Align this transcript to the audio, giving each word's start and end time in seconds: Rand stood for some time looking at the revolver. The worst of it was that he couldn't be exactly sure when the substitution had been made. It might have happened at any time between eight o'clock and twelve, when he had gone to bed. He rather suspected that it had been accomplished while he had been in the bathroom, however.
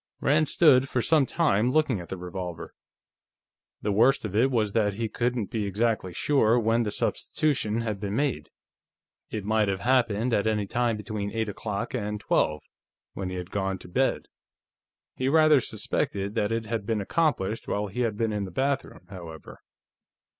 Rand 0.19 0.49
stood 0.49 0.89
for 0.89 1.03
some 1.03 1.27
time 1.27 1.69
looking 1.69 1.99
at 1.99 2.09
the 2.09 2.17
revolver. 2.17 2.73
The 3.83 3.91
worst 3.91 4.25
of 4.25 4.35
it 4.35 4.49
was 4.49 4.73
that 4.73 4.95
he 4.95 5.07
couldn't 5.07 5.51
be 5.51 5.65
exactly 5.67 6.11
sure 6.11 6.57
when 6.59 6.81
the 6.81 6.89
substitution 6.89 7.81
had 7.81 7.99
been 7.99 8.15
made. 8.15 8.49
It 9.29 9.45
might 9.45 9.67
have 9.67 9.81
happened 9.81 10.33
at 10.33 10.47
any 10.47 10.65
time 10.65 10.97
between 10.97 11.31
eight 11.31 11.49
o'clock 11.49 11.93
and 11.93 12.19
twelve, 12.19 12.63
when 13.13 13.29
he 13.29 13.35
had 13.35 13.51
gone 13.51 13.77
to 13.77 13.87
bed. 13.87 14.25
He 15.17 15.29
rather 15.29 15.61
suspected 15.61 16.33
that 16.33 16.51
it 16.51 16.65
had 16.65 16.87
been 16.87 16.99
accomplished 16.99 17.67
while 17.67 17.85
he 17.85 17.99
had 17.99 18.17
been 18.17 18.33
in 18.33 18.45
the 18.45 18.49
bathroom, 18.49 19.05
however. 19.09 19.59